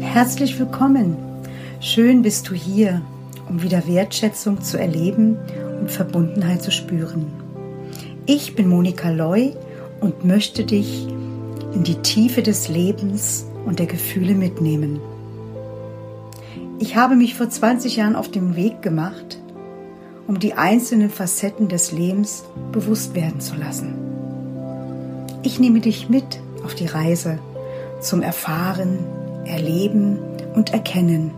[0.00, 1.16] Herzlich willkommen.
[1.80, 3.02] Schön bist du hier,
[3.48, 5.36] um wieder Wertschätzung zu erleben
[5.80, 7.26] und Verbundenheit zu spüren.
[8.26, 9.54] Ich bin Monika Loy
[10.00, 11.06] und möchte dich
[11.72, 14.98] in die Tiefe des Lebens und der Gefühle mitnehmen.
[16.80, 19.40] Ich habe mich vor 20 Jahren auf den Weg gemacht,
[20.28, 23.94] um die einzelnen Facetten des Lebens bewusst werden zu lassen.
[25.42, 27.40] Ich nehme dich mit auf die Reise
[28.00, 28.98] zum Erfahren,
[29.44, 30.18] Erleben
[30.54, 31.32] und Erkennen,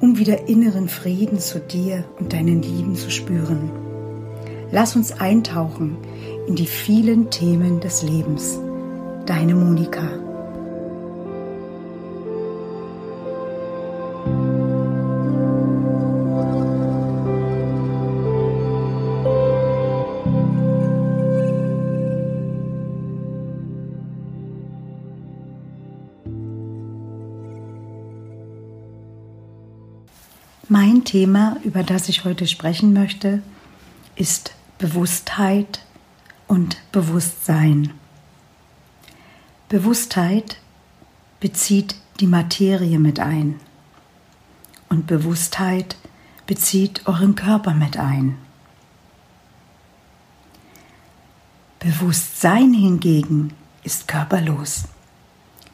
[0.00, 3.70] um wieder inneren Frieden zu dir und deinen Lieben zu spüren.
[4.70, 5.98] Lass uns eintauchen
[6.46, 8.58] in die vielen Themen des Lebens.
[9.26, 10.27] Deine Monika.
[31.08, 33.42] Thema, über das ich heute sprechen möchte,
[34.14, 35.82] ist Bewusstheit
[36.46, 37.94] und Bewusstsein.
[39.70, 40.58] Bewusstheit
[41.40, 43.58] bezieht die Materie mit ein
[44.90, 45.96] und Bewusstheit
[46.46, 48.36] bezieht euren Körper mit ein.
[51.78, 54.84] Bewusstsein hingegen ist körperlos.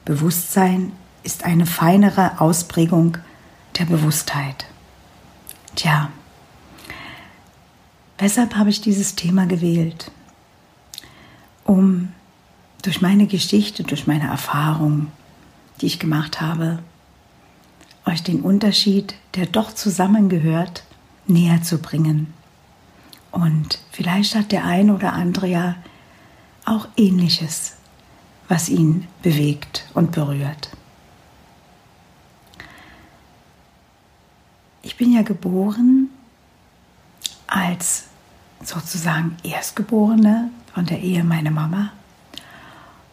[0.05, 0.92] Bewusstsein
[1.24, 3.18] ist eine feinere Ausprägung
[3.80, 4.66] der Bewusstheit.
[5.75, 6.11] Tja,
[8.19, 10.11] weshalb habe ich dieses Thema gewählt?
[11.64, 12.12] Um
[12.83, 15.08] durch meine Geschichte, durch meine Erfahrung,
[15.80, 16.80] die ich gemacht habe,
[18.06, 20.84] euch den Unterschied, der doch zusammengehört,
[21.27, 22.33] näher zu bringen.
[23.30, 25.77] Und vielleicht hat der ein oder andere ja
[26.64, 27.77] auch ähnliches,
[28.48, 30.70] was ihn bewegt und berührt.
[34.84, 36.11] Ich bin ja geboren
[37.46, 38.05] als
[38.62, 41.90] sozusagen Erstgeborene von der Ehe meiner Mama.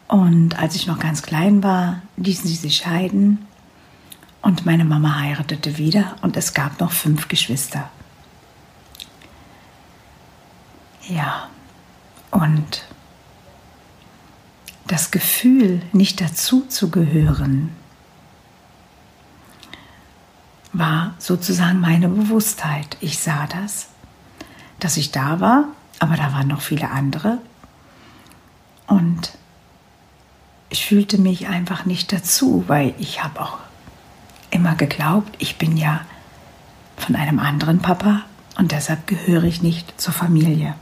[0.09, 3.48] Und als ich noch ganz klein war, ließen sie sich scheiden
[4.42, 7.90] und meine Mama heiratete wieder und es gab noch fünf Geschwister.
[11.08, 11.50] Ja,
[12.32, 12.84] und
[14.88, 17.70] das Gefühl, nicht dazu zu gehören,
[20.74, 22.98] war sozusagen meine Bewusstheit.
[23.02, 23.88] Ich sah das,
[24.80, 25.66] dass ich da war,
[26.00, 27.40] aber da waren noch viele andere.
[28.88, 29.32] Und
[30.70, 33.58] ich fühlte mich einfach nicht dazu, weil ich habe auch
[34.50, 36.02] immer geglaubt, ich bin ja
[36.98, 38.24] von einem anderen Papa
[38.58, 40.76] und deshalb gehöre ich nicht zur Familie.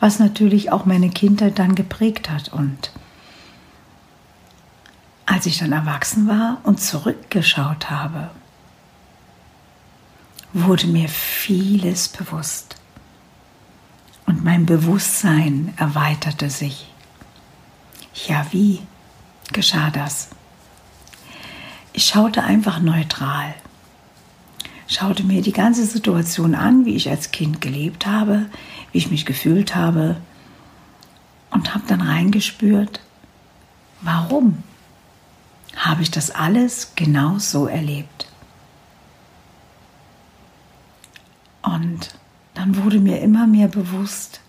[0.00, 2.90] Was natürlich auch meine Kindheit dann geprägt hat und
[5.40, 8.28] als ich dann erwachsen war und zurückgeschaut habe,
[10.52, 12.76] wurde mir vieles bewusst.
[14.26, 16.92] Und mein Bewusstsein erweiterte sich.
[18.28, 18.82] Ja, wie
[19.50, 20.28] geschah das?
[21.94, 23.54] Ich schaute einfach neutral,
[24.88, 28.44] schaute mir die ganze Situation an, wie ich als Kind gelebt habe,
[28.92, 30.20] wie ich mich gefühlt habe
[31.50, 33.00] und habe dann reingespürt,
[34.02, 34.64] warum
[35.76, 38.26] habe ich das alles genau so erlebt.
[41.62, 42.14] Und
[42.54, 44.40] dann wurde mir immer mehr bewusst,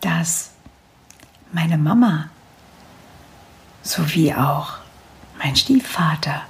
[0.00, 0.52] dass
[1.52, 2.30] meine Mama
[3.82, 4.74] sowie auch
[5.38, 6.42] mein Stiefvater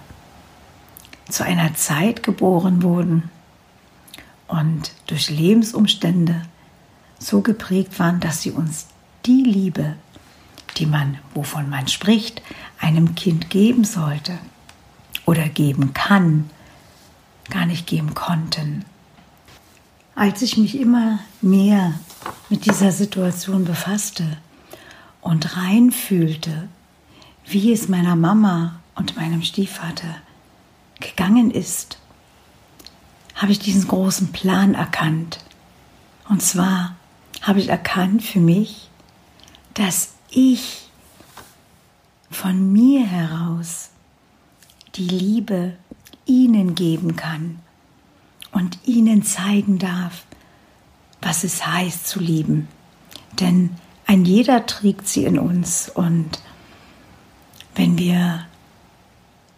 [1.29, 3.31] zu einer Zeit geboren wurden
[4.47, 6.43] und durch Lebensumstände
[7.19, 8.87] so geprägt waren, dass sie uns
[9.25, 9.97] die Liebe,
[10.79, 12.43] die man, wovon man spricht,
[12.81, 14.39] einem Kind geben sollte
[15.25, 16.51] oder geben kann,
[17.51, 18.85] gar nicht geben konnten.
[20.15, 21.95] Als ich mich immer mehr
[22.49, 24.39] mit dieser Situation befasste
[25.21, 26.69] und reinfühlte,
[27.45, 30.17] wie es meiner Mama und meinem Stiefvater
[31.01, 31.99] gegangen ist,
[33.35, 35.41] habe ich diesen großen Plan erkannt.
[36.29, 36.97] Und zwar
[37.43, 38.89] habe ich erkannt für mich,
[39.75, 40.89] dass ich
[42.31, 43.91] von mir heraus
[44.95, 45.77] die Liebe
[46.27, 47.61] ihnen geben kann
[48.53, 50.25] und ihnen zeigen darf,
[51.21, 52.69] was es heißt zu lieben.
[53.41, 53.71] Denn
[54.07, 56.41] ein jeder trägt sie in uns und
[57.75, 58.47] wenn wir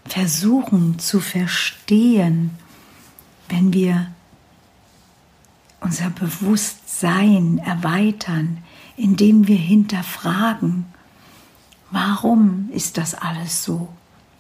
[0.04, 2.50] versuchen zu verstehen,
[3.48, 4.10] wenn wir
[5.80, 8.64] unser Bewusstsein erweitern,
[8.98, 10.86] indem wir hinterfragen,
[11.90, 13.88] warum ist das alles so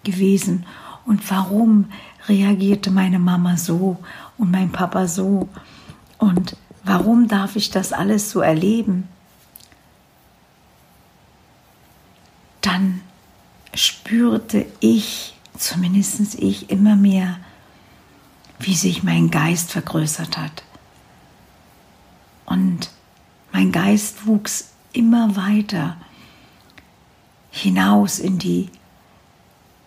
[0.02, 0.66] gewesen
[1.06, 1.86] und warum
[2.26, 3.98] reagierte meine Mama so
[4.36, 5.48] und mein Papa so
[6.18, 9.08] und warum darf ich das alles so erleben,
[12.60, 13.00] dann
[13.74, 17.38] spürte ich, zumindest ich, immer mehr,
[18.58, 20.64] wie sich mein Geist vergrößert hat.
[23.58, 25.96] Mein Geist wuchs immer weiter
[27.50, 28.68] hinaus in die,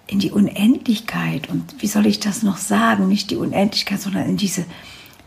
[0.08, 1.50] in die Unendlichkeit.
[1.50, 3.08] Und wie soll ich das noch sagen?
[3.08, 4.66] Nicht die Unendlichkeit, sondern in diese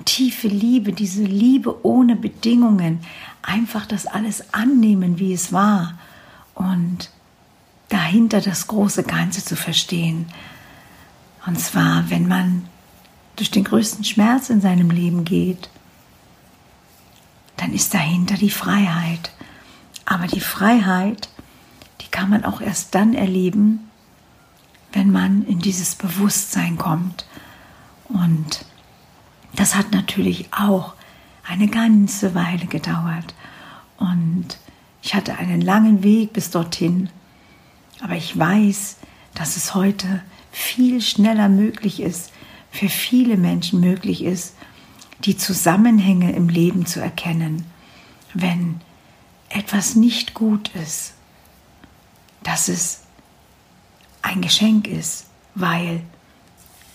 [0.05, 2.99] tiefe Liebe, diese Liebe ohne Bedingungen.
[3.41, 5.99] Einfach das alles annehmen, wie es war.
[6.55, 7.09] Und
[7.89, 10.27] dahinter das große Ganze zu verstehen.
[11.47, 12.69] Und zwar, wenn man
[13.37, 15.71] durch den größten Schmerz in seinem Leben geht,
[17.57, 19.33] dann ist dahinter die Freiheit.
[20.05, 21.29] Aber die Freiheit,
[22.01, 23.91] die kann man auch erst dann erleben,
[24.93, 27.27] wenn man in dieses Bewusstsein kommt.
[28.09, 28.65] Und
[29.55, 30.95] das hat natürlich auch
[31.47, 33.35] eine ganze Weile gedauert.
[33.97, 34.59] Und
[35.03, 37.11] ich hatte einen langen Weg bis dorthin.
[38.01, 38.97] Aber ich weiß,
[39.35, 42.33] dass es heute viel schneller möglich ist,
[42.71, 44.55] für viele Menschen möglich ist,
[45.21, 47.65] die Zusammenhänge im Leben zu erkennen,
[48.33, 48.81] wenn
[49.49, 51.15] etwas nicht gut ist,
[52.43, 53.03] dass es
[54.23, 56.03] ein Geschenk ist, weil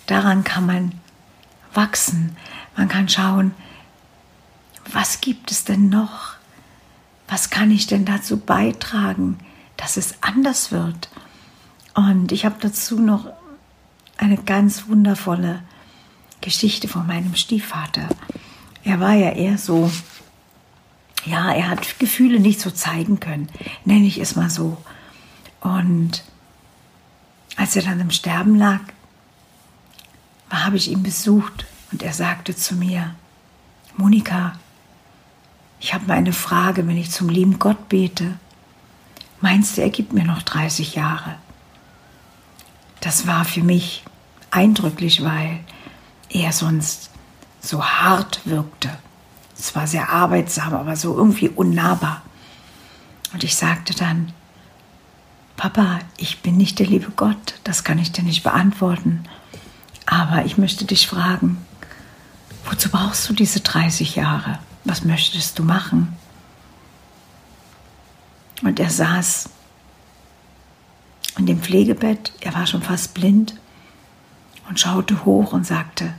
[0.06, 0.92] daran kann man
[1.74, 2.36] wachsen,
[2.76, 3.54] man kann schauen,
[4.92, 6.34] was gibt es denn noch,
[7.28, 9.38] was kann ich denn dazu beitragen,
[9.78, 11.10] dass es anders wird.
[11.94, 13.28] Und ich habe dazu noch
[14.18, 15.62] eine ganz wundervolle
[16.42, 18.08] Geschichte von meinem Stiefvater.
[18.84, 19.92] Er war ja eher so,
[21.26, 23.50] ja, er hat Gefühle nicht so zeigen können,
[23.86, 24.78] nenne ich es mal so.
[25.60, 26.24] Und
[27.56, 28.80] als er dann im Sterben lag,
[30.50, 33.14] habe ich ihn besucht und er sagte zu mir,
[33.98, 34.58] Monika,
[35.80, 38.38] ich habe mal eine Frage, wenn ich zum lieben Gott bete.
[39.42, 41.36] Meinst du, er gibt mir noch 30 Jahre?
[43.02, 44.04] Das war für mich
[44.52, 45.60] eindrücklich, weil
[46.30, 47.10] er sonst
[47.62, 48.90] so hart wirkte.
[49.58, 52.22] Es war sehr arbeitsam, aber so irgendwie unnahbar.
[53.34, 54.32] Und ich sagte dann,
[55.58, 59.26] Papa, ich bin nicht der liebe Gott, das kann ich dir nicht beantworten.
[60.06, 61.58] Aber ich möchte dich fragen,
[62.66, 64.60] wozu brauchst du diese 30 Jahre?
[64.86, 66.16] Was möchtest du machen?
[68.64, 69.50] Und er saß
[71.38, 73.59] in dem Pflegebett, er war schon fast blind
[74.70, 76.14] und schaute hoch und sagte,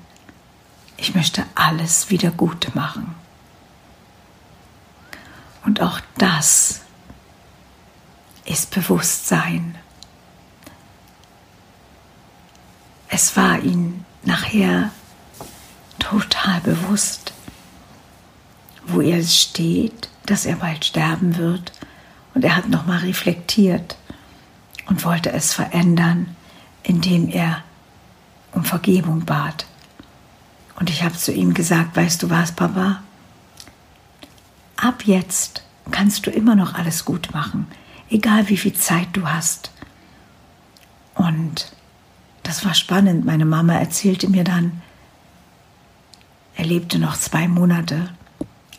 [0.97, 3.15] ich möchte alles wieder gut machen.
[5.65, 6.81] Und auch das
[8.45, 9.77] ist Bewusstsein.
[13.09, 14.91] Es war ihm nachher
[16.01, 17.33] total bewusst,
[18.85, 21.73] wo er steht, dass er bald sterben wird.
[22.35, 23.97] Und er hat nochmal reflektiert
[24.87, 26.35] und wollte es verändern,
[26.83, 27.63] indem er
[28.53, 29.67] um Vergebung bat.
[30.79, 33.03] Und ich habe zu ihm gesagt, weißt du was, Papa?
[34.77, 37.67] Ab jetzt kannst du immer noch alles gut machen,
[38.09, 39.71] egal wie viel Zeit du hast.
[41.15, 41.73] Und
[42.43, 43.27] das war spannend.
[43.27, 44.81] Meine Mama erzählte mir dann,
[46.57, 48.09] er lebte noch zwei Monate.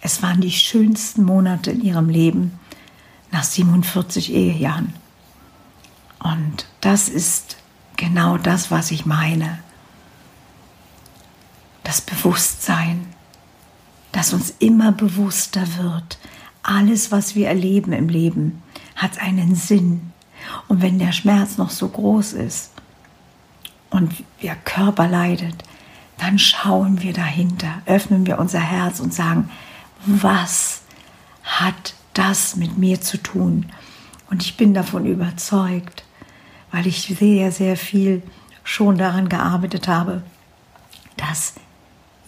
[0.02, 2.60] Es waren die schönsten Monate in ihrem Leben
[3.32, 4.94] nach 47 Ehejahren.
[6.20, 7.58] Und das ist
[8.02, 9.60] genau das, was ich meine.
[11.84, 13.06] Das Bewusstsein,
[14.12, 16.18] das uns immer bewusster wird.
[16.64, 18.64] Alles, was wir erleben im Leben,
[18.96, 20.14] hat einen Sinn.
[20.68, 22.72] Und wenn der Schmerz noch so groß ist
[23.92, 25.64] und der Körper leidet,
[26.18, 29.52] dann schauen wir dahinter, öffnen wir unser Herz und sagen,
[30.08, 30.82] was
[31.44, 33.68] hat das mit mir zu tun?
[34.32, 36.04] Und ich bin davon überzeugt,
[36.72, 38.22] weil ich sehr, sehr viel
[38.64, 40.24] schon daran gearbeitet habe,
[41.18, 41.56] dass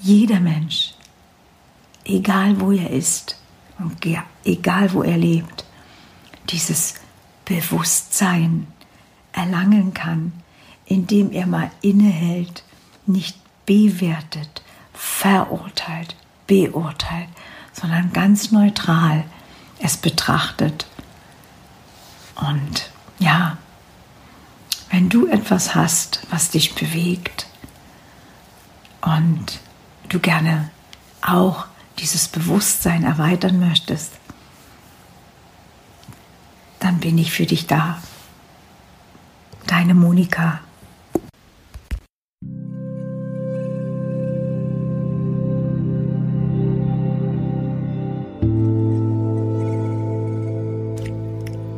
[0.02, 0.94] jeder Mensch,
[2.04, 3.40] egal wo er ist
[3.80, 3.98] und
[4.44, 5.66] egal wo er lebt,
[6.50, 6.96] dieses
[7.46, 8.68] Bewusstsein
[9.32, 10.34] erlangen kann,
[10.86, 12.64] indem er mal innehält,
[13.06, 14.62] nicht bewertet,
[14.94, 16.16] verurteilt,
[16.48, 17.30] beurteilt,
[17.72, 19.24] sondern ganz neutral
[19.80, 20.86] es betrachtet.
[22.36, 23.58] Und ja,
[24.94, 27.48] wenn du etwas hast, was dich bewegt
[29.02, 29.60] und
[30.10, 30.70] du gerne
[31.24, 31.66] auch
[31.98, 34.12] dieses Bewusstsein erweitern möchtest,
[36.80, 38.04] dann bin ich für dich da.
[39.66, 40.60] Deine Monika.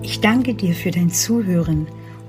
[0.01, 1.87] Ich danke dir für dein Zuhören